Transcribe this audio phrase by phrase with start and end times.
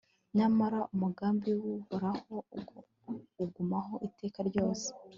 [0.37, 2.35] nyamara umugambi w'uhoraho
[3.43, 4.87] ugumaho iteka ryose